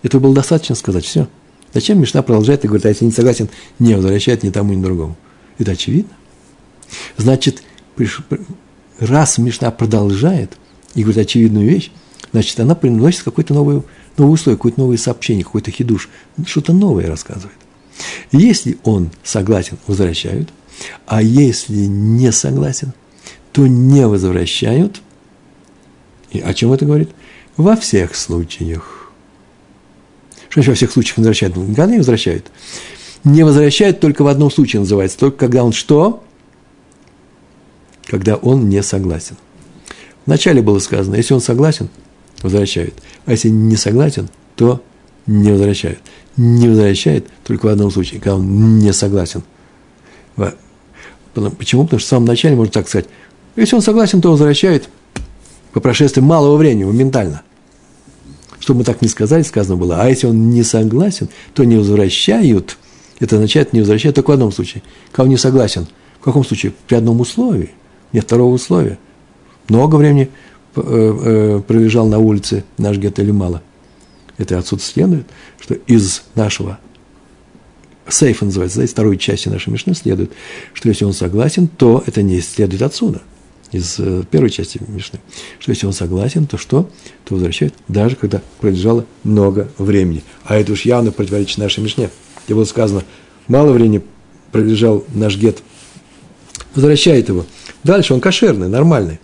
[0.04, 1.28] Этого было достаточно сказать, все.
[1.74, 5.18] Зачем Мишна продолжает и говорит, а если не согласен, не возвращает ни тому, ни другому.
[5.58, 6.14] Это очевидно.
[7.18, 7.64] Значит,
[9.00, 10.58] раз Мишна продолжает
[10.96, 11.92] и говорит очевидную вещь,
[12.32, 13.84] значит, она приносит какое-то новое,
[14.18, 16.10] новое условие, какое-то новое сообщение, какой-то хидуш,
[16.46, 17.58] что-то новое рассказывает.
[18.32, 20.50] Если он согласен, возвращают,
[21.06, 22.94] а если не согласен,
[23.52, 25.02] то не возвращают.
[26.32, 27.10] И о чем это говорит?
[27.58, 29.12] Во всех случаях.
[30.50, 31.56] Что значит во всех случаях возвращают?
[31.56, 32.52] Ну, никогда не возвращают.
[33.24, 35.18] Не возвращают только в одном случае называется.
[35.18, 36.24] Только когда он что?
[38.06, 39.36] Когда он не согласен.
[40.26, 41.90] Вначале было сказано, если он согласен,
[42.42, 42.94] возвращают.
[43.26, 44.82] А если не согласен, то
[45.28, 46.00] не возвращают.
[46.38, 49.44] Не возвращает только в одном случае, когда он не согласен.
[51.34, 51.84] Почему?
[51.84, 53.08] Потому что в самом начале можно так сказать,
[53.56, 54.90] если он согласен, то возвращает
[55.72, 57.42] по прошествии малого времени, моментально.
[58.60, 60.02] Чтобы мы так не сказали, сказано было.
[60.02, 62.78] А если он не согласен, то не возвращают.
[63.20, 64.84] Это означает, не возвращают только в одном случае.
[65.12, 65.88] Когда не согласен.
[66.20, 66.74] В каком случае?
[66.88, 67.72] При одном условии.
[68.12, 68.98] Нет второго условия.
[69.68, 70.30] Много времени
[70.76, 73.62] э, э, пролежал на улице наш гет или мало.
[74.38, 75.28] Это отсюда следует,
[75.60, 76.80] что из нашего
[78.08, 80.32] сейфа называется, да, из второй части нашей Мишны следует,
[80.74, 83.22] что если он согласен, то это не следует отсюда–
[83.72, 85.20] из э, первой части Мишны,
[85.60, 86.90] что если он согласен, то что?
[87.26, 90.24] То возвращают, даже когда пролежало много времени.
[90.44, 92.10] А это уж явно противоречит нашей Мишне.
[92.46, 93.04] Где было сказано,
[93.48, 94.02] мало времени
[94.52, 95.62] пролежал наш гет,
[96.74, 97.46] возвращает его.
[97.84, 99.20] Дальше он кошерный, нормальный.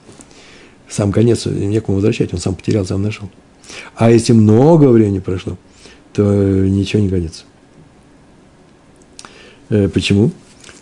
[0.88, 3.30] Сам конец некому возвращать, он сам потерял, сам нашел.
[3.96, 5.58] А если много времени прошло,
[6.14, 7.44] то ничего не годится.
[9.70, 10.32] Э, почему?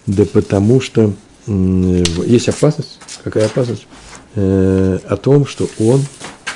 [0.06, 1.13] Да потому что
[1.47, 2.99] есть опасность.
[3.23, 3.86] Какая опасность?
[4.36, 6.01] э, о том, что он,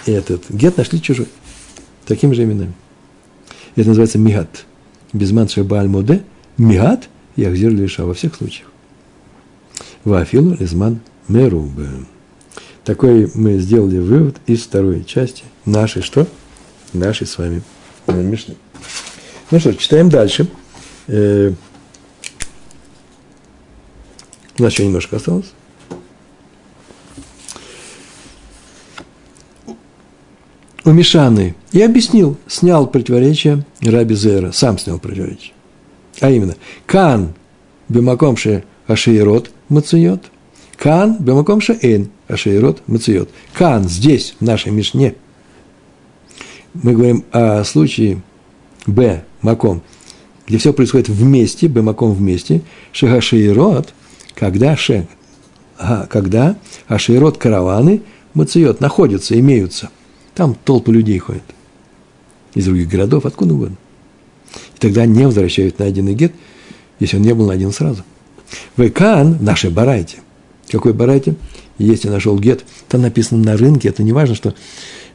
[0.06, 1.28] этот гет нашли чужой.
[2.06, 2.74] Такими же именами.
[3.76, 4.66] Это называется мигат.
[5.14, 6.24] Безман шабаль моде.
[6.58, 8.70] Мигат и ахзир лиша во всех случаях.
[10.04, 11.90] Вафилу лизман мерубе.
[12.84, 16.26] Такой мы сделали вывод из второй части нашей что?
[16.94, 17.62] Нашей с вами
[18.08, 18.56] Мишны.
[19.52, 20.48] Ну что, читаем дальше.
[24.60, 25.54] У нас еще немножко осталось.
[30.88, 35.52] у Мишаны и объяснил, снял противоречие Раби Зера, сам снял противоречие.
[36.22, 37.34] А именно, Кан
[37.90, 40.32] бемакомше ашейрот мациот,
[40.78, 43.30] Кан бемакомше эн ашейрот мациот.
[43.54, 45.16] Кан здесь, в нашей Мишне.
[46.74, 48.22] Мы говорим о случае
[48.86, 49.82] Б, Маком,
[50.48, 52.62] где все происходит вместе, Б, Маком вместе,
[52.94, 53.94] Шехашейрот,
[54.38, 55.08] когда Ше,
[55.80, 58.04] а, когда Ашейрот караваны
[58.36, 59.90] мациот находятся, имеются.
[60.36, 61.44] Там толпы людей ходят.
[62.54, 63.78] Из других городов, откуда угодно.
[64.76, 66.34] И тогда не возвращают найденный гет,
[67.00, 68.04] если он не был найден сразу.
[68.78, 70.18] Векан в нашей барайте.
[70.70, 71.36] Какой барайте?
[71.80, 74.54] Если нашел гет, там написано на рынке, это не важно, что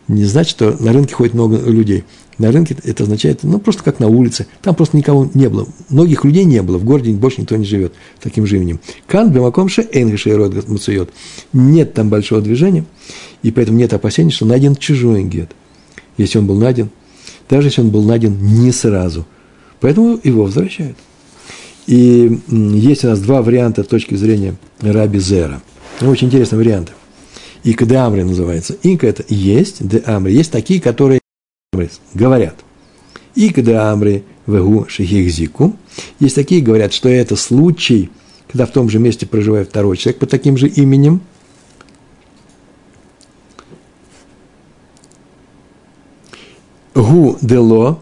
[0.08, 2.04] не значит, что на рынке ходит много людей.
[2.42, 4.48] На рынке это означает, ну, просто как на улице.
[4.62, 5.68] Там просто никого не было.
[5.90, 6.76] Многих людей не было.
[6.76, 8.81] В городе больше никто не живет таким же именем.
[9.07, 11.11] Кан бемакомше энгши род муцует.
[11.52, 12.85] Нет там большого движения,
[13.44, 15.52] и поэтому нет опасений, что найден чужой гет.
[16.18, 16.90] Если он был найден,
[17.48, 19.24] даже если он был найден не сразу.
[19.78, 20.96] Поэтому его возвращают.
[21.87, 25.62] И есть у нас два варианта точки зрения Раби Зера.
[26.00, 26.90] Очень интересные варианты.
[27.62, 28.74] Де Амри называется.
[28.83, 30.02] Ика– это есть, де.
[30.26, 31.21] Есть такие, которые
[32.12, 32.56] говорят.
[33.35, 35.74] Ика де Амри вегу шихихзику.
[36.20, 38.11] Есть такие, говорят, что это случай,
[38.46, 41.22] когда в том же месте проживает второй человек под таким же именем.
[46.94, 48.00] Гу дело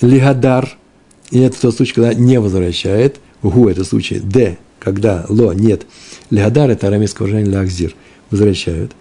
[0.00, 0.78] лигадар.
[1.30, 3.20] И это тот случай, когда не возвращает.
[3.42, 4.20] Гу– это случай.
[4.20, 5.86] Д– когда ло нет.
[6.30, 7.94] Лигадар– это арамейское выражение лахзир–
[8.30, 8.92] возвращают.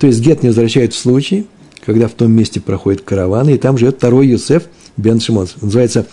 [0.00, 1.46] То есть гет не возвращают в случае,
[1.84, 4.64] когда в том месте проходит караван, и там живет второй Юсеф
[4.96, 5.48] бен Шимон.
[5.60, 6.06] Называется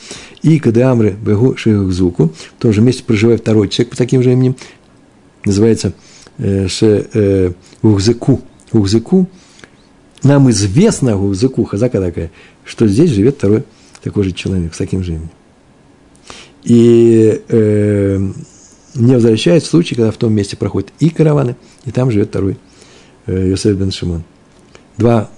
[0.44, 2.32] Амры Бегу Шехзуку.
[2.58, 4.56] В том же месте проживает второй человек по таким же именем.
[5.46, 5.94] Называется
[6.38, 9.28] э, Ше, э, Ухзеку.
[10.24, 12.32] Нам известно Ухзеку, хазака такая,
[12.66, 13.64] что здесь живет второй
[14.04, 15.30] такой же человек с таким же именем.
[16.64, 18.32] И э,
[18.96, 21.56] не возвращает в случае, когда в том месте проходят и караваны,
[21.86, 22.58] и там живет второй
[23.26, 24.24] э, Йосеф бен Шимон.
[24.98, 25.30] Два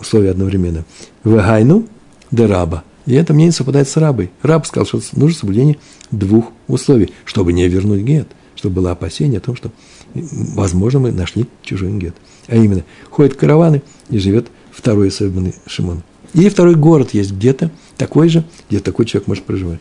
[0.00, 0.84] условия одновременно.
[1.24, 1.86] Вегайну
[2.30, 2.84] де раба.
[3.06, 4.30] И это мне не совпадает с рабой.
[4.42, 5.78] Раб сказал, что нужно соблюдение
[6.10, 9.70] двух условий, чтобы не вернуть гет, чтобы было опасение о том, что,
[10.14, 12.14] возможно, мы нашли чужой гет.
[12.48, 16.02] А именно, ходят караваны и живет второй бен Шимон.
[16.34, 19.80] Или второй город есть где-то, такой же, где такой человек может проживать.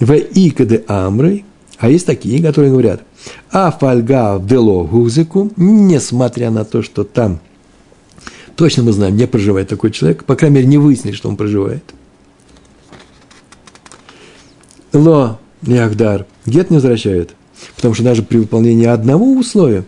[0.00, 1.44] В Икаде Амрой,
[1.78, 3.02] а есть такие, которые говорят,
[3.52, 7.40] а фольга в дело гузику, несмотря на то, что там
[8.56, 11.84] точно мы знаем, не проживает такой человек, по крайней мере, не выяснили, что он проживает.
[14.92, 17.34] Ло Яхдар гет не возвращает,
[17.76, 19.84] потому что даже при выполнении одного условия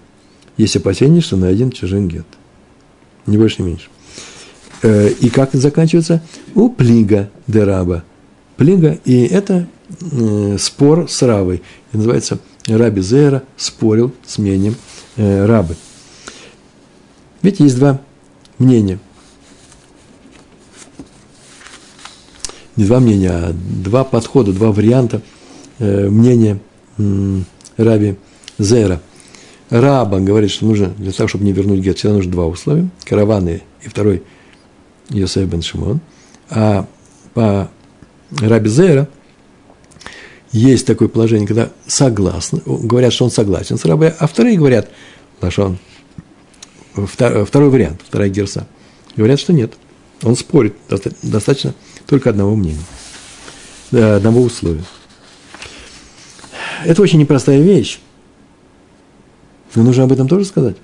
[0.57, 2.27] есть опасение, что найден чужой гет.
[3.27, 3.89] Не больше, не меньше.
[4.83, 6.23] Э, и как это заканчивается?
[6.55, 8.05] У плига дераба.
[8.57, 9.69] Плига, и это
[10.01, 11.63] э, спор с Равой.
[11.93, 14.77] И называется Раби Зера спорил с мнением
[15.17, 15.77] э, Рабы.
[17.43, 18.01] Ведь есть два
[18.59, 18.99] мнения.
[22.77, 25.23] Не два мнения, а два подхода, два варианта
[25.79, 26.59] э, мнения
[26.99, 27.41] э,
[27.77, 28.17] Раби
[28.59, 29.01] Зера.
[29.71, 32.89] Раба говорит, что нужно, для того, чтобы не вернуть гет, всегда нужно два условия.
[33.05, 34.23] Караваны и второй
[35.09, 36.01] Йосеф бен Шимон.
[36.51, 36.87] А
[37.35, 37.71] по
[38.31, 39.09] Раби Зера
[40.53, 44.89] есть такое положение, когда согласны, говорят, что он согласен с рабой, а вторые говорят,
[45.41, 45.79] Лашон,
[47.05, 48.67] второй вариант, вторая герса,
[49.17, 49.75] говорят, что нет.
[50.23, 50.75] Он спорит,
[51.23, 51.75] достаточно
[52.07, 52.81] только одного мнения,
[53.91, 54.85] одного условия.
[56.85, 57.99] Это очень непростая вещь.
[59.75, 60.77] Но нужно об этом тоже сказать.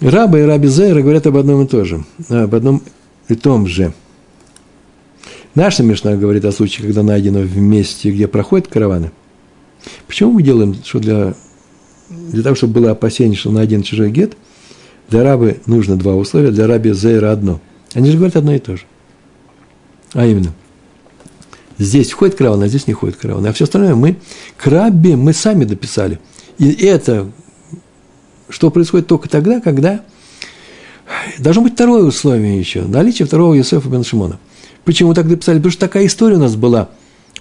[0.00, 2.82] Рабы и раби Зейра говорят об одном и том же, об одном
[3.28, 3.92] и том же–
[5.56, 9.10] Наша Мишна говорит о случае, когда найдено в месте, где проходят караваны.
[10.06, 11.34] Почему мы делаем, что для,
[12.08, 14.36] для того, чтобы было опасение, что найден чужой гет,
[15.08, 17.60] для рабы нужно два условия, для раби Зейра одно.
[17.94, 18.84] Они же говорят одно и то же.
[20.12, 20.52] А именно,
[21.78, 23.46] здесь входит караван, а здесь не входит караван.
[23.46, 24.16] А все остальное мы
[24.56, 26.18] к рабе мы сами дописали.
[26.58, 27.30] И это
[28.48, 30.02] что происходит только тогда, когда
[31.38, 34.38] должно быть второе условие еще, наличие второго Юсефа бен Шимона.
[34.84, 35.58] Почему так написали?
[35.58, 36.90] Потому что такая история у нас была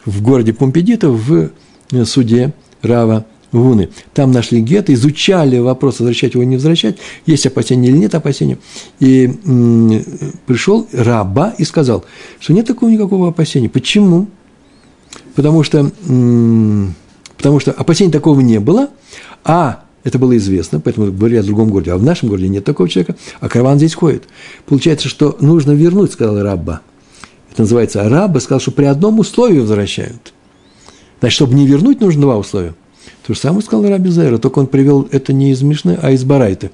[0.03, 1.51] в городе Помпедита в
[2.05, 3.89] суде Рава Вуны.
[4.13, 8.57] Там нашли гет, изучали вопрос, возвращать его или не возвращать, есть опасения или нет опасения.
[8.99, 9.27] И
[10.45, 12.05] пришел раба и сказал,
[12.39, 13.69] что нет такого никакого опасения.
[13.69, 14.27] Почему?
[15.35, 15.91] Потому что,
[17.37, 18.89] потому что опасений такого не было,
[19.43, 21.91] а это было известно, поэтому говорили о другом городе.
[21.91, 24.23] А в нашем городе нет такого человека, а караван здесь ходит.
[24.65, 26.81] Получается, что нужно вернуть, сказал Рабба.
[27.51, 30.33] Это называется Рабба, сказал, что при одном условии возвращают.
[31.19, 32.75] Значит, чтобы не вернуть, нужно два условия.
[33.25, 36.23] То же самое сказал Раби Зера, только он привел это не из Мишны, а из
[36.23, 36.69] Барайта.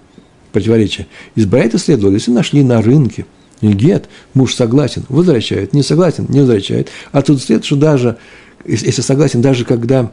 [0.51, 1.07] Противоречие.
[1.35, 3.25] Из Барайта следовало, если нашли на рынке
[3.61, 6.89] гет, муж согласен, возвращает, не согласен, не возвращает.
[7.13, 8.17] А тут следует, что даже,
[8.65, 10.11] если согласен, даже когда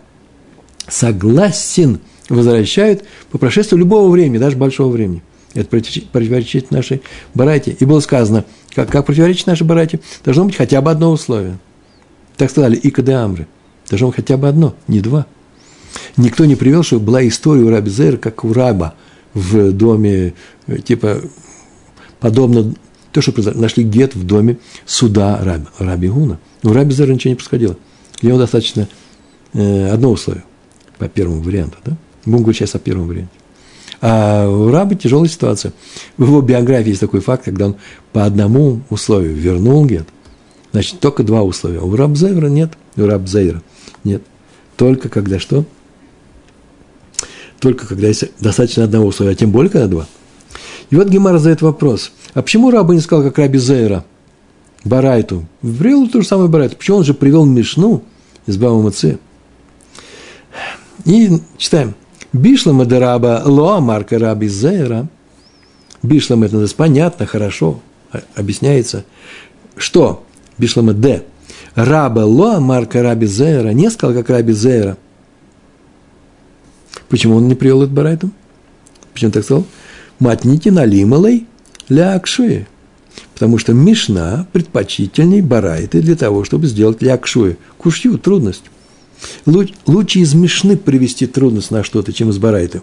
[0.87, 1.98] согласен,
[2.29, 5.22] возвращают по прошествии любого времени, даже большого времени.
[5.55, 7.03] Это противоречит нашей
[7.35, 7.74] барайте.
[7.81, 11.59] И было сказано, как, как противоречит нашей барайте, должно быть хотя бы одно условие.
[12.37, 13.48] Так сказали и де Амры.
[13.88, 15.27] Должно быть хотя бы одно, не два.
[16.16, 18.94] Никто не привел, чтобы была история у Раби Зера, как у раба
[19.35, 20.35] в доме,
[20.66, 21.20] э, типа,
[22.20, 22.74] подобно
[23.12, 26.38] то, что нашли гет в доме суда раби, раби Гуна.
[26.62, 27.77] У Раби Зера ничего не происходило.
[28.20, 28.88] Для него достаточно
[29.55, 30.44] э, одно условие
[30.98, 31.96] по первому варианту, да?
[32.24, 33.33] Будем говорить сейчас о первом варианте.
[34.01, 35.72] А у раба тяжелая ситуация.
[36.16, 37.77] В его биографии есть такой факт, когда он
[38.12, 40.07] по одному условию вернул гет.
[40.72, 41.81] Значит, только два условия.
[41.81, 43.62] У Рабзейра нет, у Рабзейра
[44.05, 44.22] нет.
[44.77, 45.64] Только когда что?
[47.61, 50.07] Только когда есть достаточно одного условия, а тем более, когда два.
[50.90, 52.12] И вот Гемара задает вопрос.
[52.35, 54.05] А почему раба не сказал, как Раби Зейра,
[54.85, 55.47] Барайту?
[55.61, 56.77] Привел ту же самую Барайту.
[56.77, 58.03] Почему он же привел Мишну
[58.47, 59.18] из Бава Маци?
[61.05, 61.94] И читаем.
[62.33, 65.09] Бишлама дераба лоа марка раби зейра.
[66.03, 67.81] Бишлам это понятно, хорошо,
[68.35, 69.05] объясняется.
[69.77, 70.25] Что?
[70.59, 71.25] Бишлама де.
[71.75, 73.71] Раба лоа марка раби зейра.
[73.71, 74.97] Не сказал, как раби зейра.
[77.09, 78.33] Почему он не привел это барайтом?
[79.12, 79.64] Почему так сказал?
[80.18, 81.47] Матнити налималой
[81.88, 82.66] лякшуи.
[83.35, 87.57] Потому что Мишна предпочтительней барайты для того, чтобы сделать лякшуи.
[87.79, 88.64] Кушью трудность.
[89.47, 92.83] Лучше из Мишны привести трудность на что-то, чем из Барайта.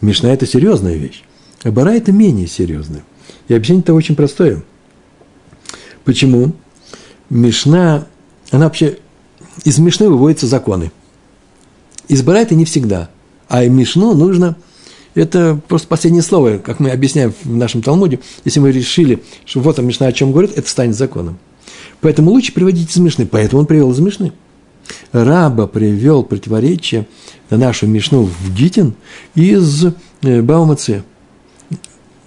[0.00, 1.22] Мишна– это серьезная вещь,
[1.62, 3.04] а Барайта менее серьезная.
[3.48, 4.62] И объяснение-то очень простое.
[6.04, 6.54] Почему?
[7.28, 8.06] Мишна,
[8.50, 8.98] она вообще,
[9.64, 10.90] из Мишны выводятся законы.
[12.08, 13.10] Из Барайта не всегда,
[13.52, 14.56] а Мишну нужно–
[15.14, 18.20] это просто последнее слово, как мы объясняем в нашем Талмуде.
[18.44, 21.38] Если мы решили, что вот там Мишна о чем говорит, это станет законом.
[22.00, 23.26] Поэтому лучше приводить из Мишны.
[23.26, 24.32] Поэтому он привел из Мишны.
[25.12, 27.06] Раба привел противоречие
[27.50, 28.94] на нашу Мишну в Гитин
[29.34, 29.84] из
[30.22, 31.04] э, Баумаце.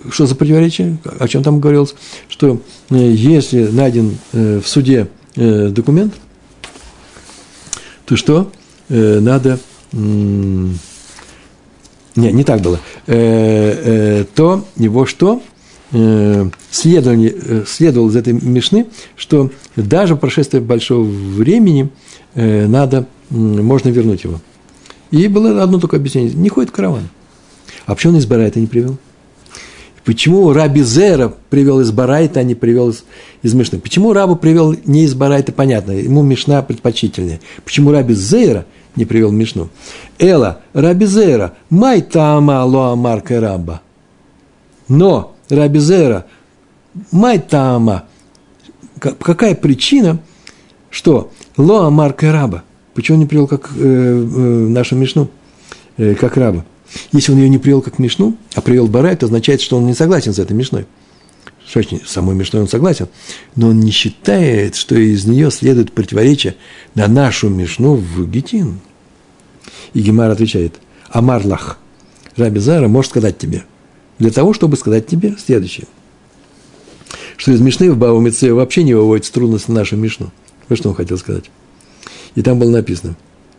[0.10, 1.00] Что за противоречие?
[1.20, 1.96] О чем там говорилось?
[2.30, 2.62] Что
[2.92, 6.14] э, если найден э, в суде документ,
[8.06, 8.50] то что?
[8.88, 9.60] Надо...
[12.16, 12.80] Не, не так было.
[13.06, 15.42] То его что?
[15.92, 21.90] Следовало, следовало из этой Мишны, что даже по прошествии большого времени–
[22.36, 24.42] Э, надо, можно вернуть его.
[25.10, 26.34] И было одно только объяснение.
[26.34, 27.10] Не ходит караван.
[27.86, 28.98] А почему он из Барайта не привел?
[30.04, 33.06] Почему Раби Зера привел из Барайта, а не привел из,
[33.42, 33.80] из Мишны?
[33.80, 37.40] Почему Рабу привел не из Барайта, понятно, ему Мишна предпочтительнее.
[37.64, 39.70] Почему Раби Зера не привел Мишну?
[40.20, 43.82] Эла, Раби Зера, май тама лоа марка раба.
[44.88, 46.26] Но Раби Зера,
[47.12, 48.06] май тама,
[49.00, 50.20] какая причина,
[50.90, 52.64] что Лоа Марка раба.
[52.94, 55.30] Почему он не привел как э, э, нашу Мишну,
[55.98, 56.64] э, как раба?
[57.12, 59.94] Если он ее не привел как Мишну, а привел Барай, то означает, что он не
[59.94, 60.86] согласен с этой Мишной.
[61.68, 63.08] Что самой Мишной он согласен,
[63.56, 66.56] но он не считает, что из нее следует противоречие
[66.94, 68.80] на нашу Мишну в Гетин.
[69.94, 70.76] И Гемар отвечает,
[71.10, 71.80] Амарлах,
[72.36, 73.64] Раби Зара может сказать тебе,
[74.20, 75.88] для того, чтобы сказать тебе следующее,
[77.38, 80.32] что из Мишны в Баву вообще не выводится трудность на нашу Мишну–
[80.70, 81.50] вот что он хотел сказать.
[82.36, 83.16] И там было написано.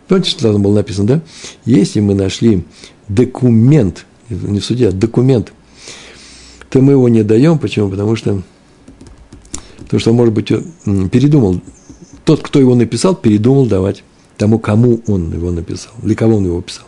[0.09, 1.23] Помните, что там было написано, да?
[1.65, 2.65] Если мы нашли
[3.09, 5.53] документ, не судья, документ,
[6.77, 7.59] то мы его не даем.
[7.59, 7.89] Почему?
[7.89, 8.43] Потому что,
[9.79, 10.49] потому что, может быть,
[11.11, 11.63] передумал.
[12.27, 14.05] Тот, кто его написал, передумал давать
[14.37, 16.85] тому, кому он его написал, для кого он его писал.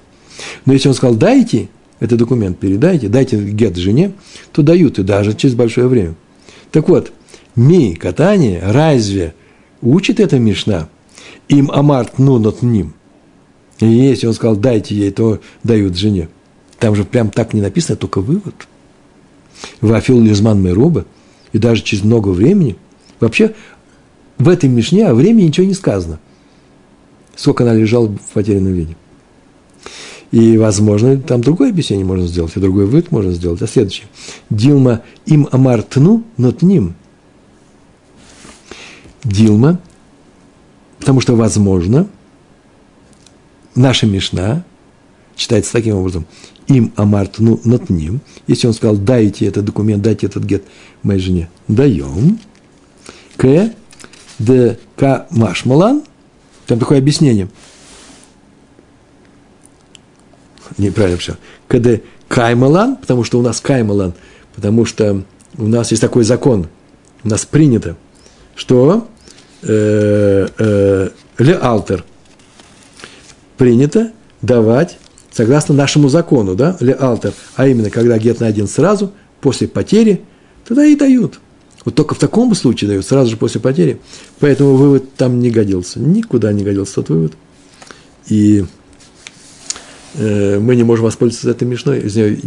[0.67, 1.71] Но если он сказал, дайте
[2.01, 4.13] этот документ, передайте, дайте гет жене,
[4.53, 6.17] то дают, и даже через большое время.
[6.71, 7.11] Так вот,
[7.57, 9.33] ми, катание, разве
[9.81, 10.91] Учит эта Мишна.
[11.49, 12.93] Им амарт ну над ним.
[13.79, 16.29] И если он сказал, дайте ей, то дают жене.
[16.79, 18.55] Там же прям так не написано, только вывод.
[19.81, 21.05] Вафил Лизман Меруба,
[21.53, 22.77] и даже через много времени.
[23.21, 23.55] Вообще,
[24.39, 26.21] в этой Мишне о времени ничего не сказано.
[27.35, 28.97] Сколько она лежала в потерянном виде.
[30.31, 33.63] И, возможно, там другое объяснение можно сделать, и другой вывод можно сделать.
[33.63, 34.09] А следующее.
[34.51, 36.95] Дилма им амар тну, но тним.
[39.25, 39.81] Дилма,
[40.99, 42.09] потому что, возможно,
[43.75, 44.65] наша Мишна
[45.35, 46.27] читается таким образом.
[46.69, 48.21] Им амар тну, но тним.
[48.47, 50.65] Если он сказал, дайте этот документ, дайте этот гет
[51.03, 52.39] моей жене, даем.
[53.37, 53.73] К,
[54.39, 56.03] д, к, машмалан.
[56.67, 57.49] Там такое объяснение–
[60.79, 61.37] неправильно все.
[61.67, 64.15] КД Каймалан, потому что у нас Каймалан,
[64.55, 65.23] потому что
[65.57, 66.69] у нас есть такой закон,
[67.25, 67.97] у нас принято,
[68.55, 69.09] что
[69.63, 71.09] э, э,
[71.39, 72.05] ле алтер
[73.57, 74.13] принято
[74.43, 74.99] давать
[75.39, 80.23] согласно нашему закону, да, ле алтер, а именно, когда гет найден сразу, после потери,
[80.67, 81.41] тогда и дают.
[81.85, 84.01] Вот только в таком случае дают, сразу же после потери.
[84.41, 86.01] Поэтому вывод там не годился.
[86.01, 87.33] Никуда не годился тот вывод.
[88.27, 88.65] И
[90.15, 92.39] Э, мы не можем воспользоваться этой мишной, из нее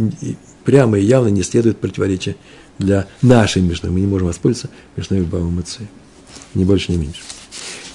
[0.64, 2.36] прямо и явно не следует противоречие
[2.78, 3.90] для нашей мишной.
[3.90, 5.88] Мы не можем воспользоваться мишной Бава Мацея.
[6.54, 7.22] Ни больше, ни меньше.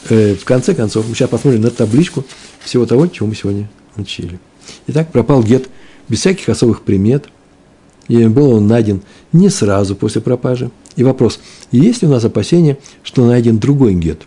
[0.09, 2.25] Э, в конце концов, мы сейчас посмотрим на табличку
[2.63, 4.39] всего того, чего мы сегодня учили.
[4.88, 5.70] Итак, пропал гет
[6.09, 7.30] без всяких особых примет.
[8.07, 9.01] И был он найден
[9.34, 10.72] не сразу после пропажи.
[10.95, 11.39] И вопрос,
[11.72, 14.22] есть ли у нас опасение, что найден другой гет?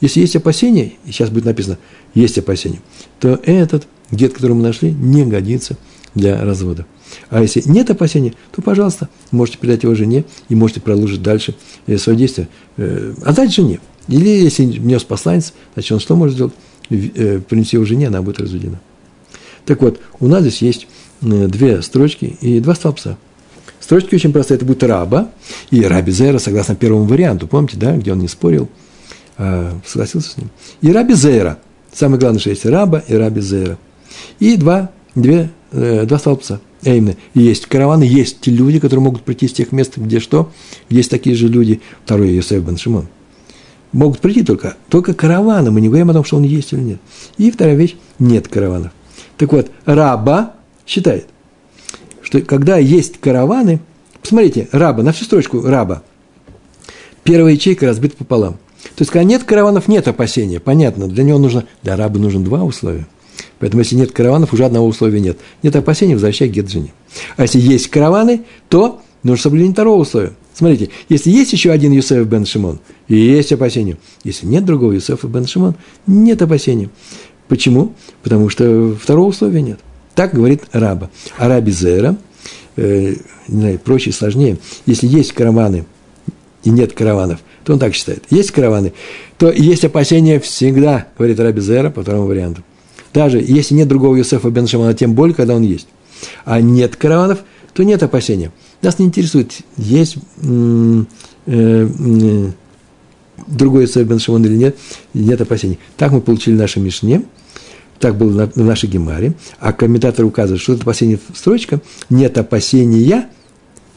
[0.00, 1.78] Если есть опасения, и сейчас будет написано,
[2.14, 2.80] есть опасения,
[3.20, 5.76] то этот гет, который мы нашли, не годится
[6.14, 6.86] для развода.
[7.28, 11.54] А если нет опасения, то, пожалуйста, можете передать его жене и можете продолжить дальше
[11.86, 12.48] э, свое действие.
[12.76, 13.80] Э, отдать жене.
[14.08, 16.54] Или если внес посланец, значит, он что может сделать?
[16.90, 18.80] Э, принести его жене, она будет разведена.
[19.66, 20.86] Так вот, у нас здесь есть
[21.20, 23.18] две строчки и два столбца.
[23.80, 24.56] Строчки очень простые.
[24.56, 25.30] Это будет раба
[25.70, 27.46] и раби Зера, согласно первому варианту.
[27.46, 28.68] Помните, да, где он не спорил,
[29.36, 30.50] а согласился с ним.
[30.80, 31.58] И раби Зера.
[31.92, 33.78] Самое главное, что есть раба и раби Зера.
[34.38, 36.60] И два, две, э, два столбца.
[36.84, 40.52] А именно, есть караваны, есть люди, которые могут прийти из тех мест, где что,
[40.88, 43.08] есть такие же люди, второй Йосеф бен Шимон.
[43.92, 47.00] Могут прийти только, только караваны, мы не говорим о том, что он есть или нет.
[47.38, 48.92] И вторая вещь, нет караванов.
[49.36, 50.54] Так вот, раба
[50.86, 51.26] считает,
[52.22, 53.80] что когда есть караваны,
[54.20, 56.02] посмотрите, раба, на всю строчку раба,
[57.22, 58.54] первая ячейка разбита пополам.
[58.94, 60.60] То есть, когда нет караванов, нет опасения.
[60.60, 63.06] Понятно, для него нужно, для раба нужно два условия.
[63.58, 65.38] Поэтому, если нет караванов, уже одного условия нет.
[65.62, 66.92] Нет опасений, возвращай гет жене.
[67.36, 70.32] А если есть караваны, то нужно соблюдение второго условия.
[70.54, 73.98] Смотрите, если есть еще один Юсеф бен Шимон, есть опасения.
[74.24, 75.74] Если нет другого Юсефа бен Шимон,
[76.06, 76.88] нет опасений.
[77.48, 77.92] Почему?
[78.22, 79.80] Потому что второго условия нет.
[80.14, 81.10] Так говорит раба.
[81.36, 82.16] А раби Зера,
[82.76, 83.14] э,
[83.48, 85.84] не знаю, проще сложнее, если есть караваны
[86.64, 88.24] и нет караванов, то он так считает.
[88.30, 88.92] Есть караваны,
[89.38, 92.62] то есть опасения всегда, говорит раби Зера по второму варианту.
[93.12, 95.88] Даже если нет другого Юсефа бен Шимона, тем более, когда он есть.
[96.44, 97.40] А нет караванов,
[97.72, 98.52] то нет опасения.
[98.82, 101.04] Нас не интересует, есть э,
[101.46, 102.50] э,
[103.46, 104.76] другой Юсеф бен Шимон или нет,
[105.14, 105.78] нет опасений.
[105.96, 107.22] Так мы получили наши Мишне,
[107.98, 111.80] так было в нашей Гемаре, а комментатор указывает, что это опасение строчка,
[112.10, 113.28] нет опасения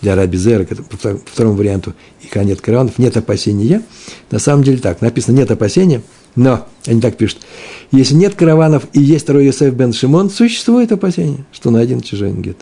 [0.01, 3.81] для Раби Зера, по второму варианту, и нет караванов, нет опасения.
[4.31, 6.01] На самом деле так, написано нет опасения–
[6.35, 7.39] но, они так пишут,
[7.91, 12.57] если нет караванов и есть второй Йосеф бен Шимон, существует опасение, что найден чужой гет.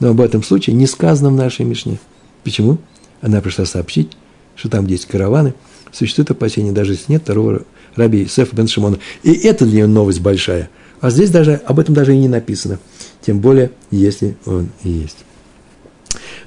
[0.00, 1.98] Но об этом случае не сказано в нашей Мишне.
[2.42, 2.78] Почему?
[3.20, 4.10] Она пришла сообщить,
[4.56, 5.54] что там, есть караваны,
[5.94, 7.62] существует опасение, даже если нет второго
[7.96, 8.98] раби Йосефа бен Шимона.
[9.22, 10.68] И это для нее новость большая.
[11.00, 12.78] А здесь даже об этом даже и не написано.
[13.20, 15.18] Тем более, если он есть.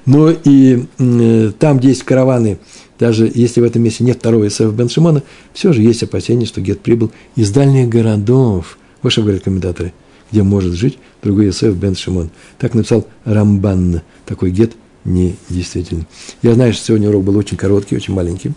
[0.04, 2.58] Но и э, там, где есть караваны,
[2.98, 5.22] даже если в этом месте нет второго Исаева бен Шимона,
[5.52, 8.78] все же есть опасение, что Гет прибыл из дальних городов.
[9.02, 9.92] Вот что говорят комментаторы,
[10.32, 12.30] где может жить другой Исаев бен Шимон.
[12.58, 14.00] Так написал Рамбан.
[14.26, 14.72] Такой Гет
[15.04, 16.06] не действительно.
[16.42, 18.52] Я знаю, что сегодня урок был очень короткий, очень маленький.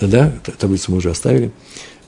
[0.00, 1.50] Да, таблицу мы уже оставили.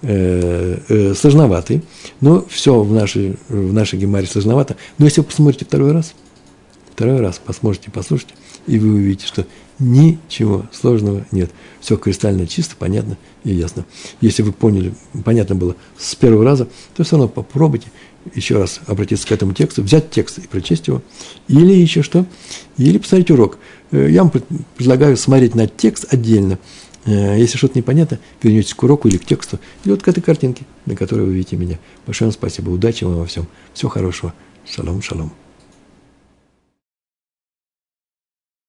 [0.03, 1.83] Э, э, сложноватый,
[2.23, 4.77] но все в нашей, в нашей гемаре сложновато.
[4.97, 6.15] Но если вы посмотрите второй раз,
[6.95, 8.33] второй раз посмотрите, послушайте,
[8.67, 9.45] и вы увидите, что
[9.81, 11.51] Ничего сложного нет.
[11.81, 13.87] Все кристально чисто, понятно и ясно.
[14.21, 14.93] Если вы поняли,
[15.25, 17.91] понятно было с первого раза, то все равно попробуйте
[18.35, 21.01] еще раз обратиться к этому тексту, взять текст и прочесть его.
[21.49, 22.27] Или еще что?
[22.77, 23.57] Или посмотреть урок.
[23.91, 24.31] Э, я вам
[24.77, 26.59] предлагаю смотреть на текст отдельно.
[27.07, 30.65] Э, если что-то непонятно, вернетесь к уроку или к тексту, или вот к этой картинке,
[30.87, 31.79] на которой вы видите меня.
[32.07, 33.47] Большое вам спасибо, удачи вам во всем.
[33.75, 34.35] Всего хорошего.
[34.67, 35.33] Шалом, шалом.